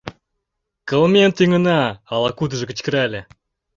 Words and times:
—Кылмен 0.89 1.31
тӱҥына!— 1.37 1.81
ала-кудыжо 2.13 2.65
кычкырале. 2.69 3.21